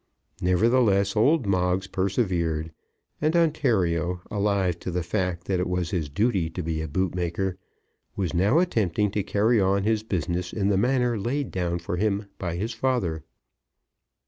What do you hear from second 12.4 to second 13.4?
his father.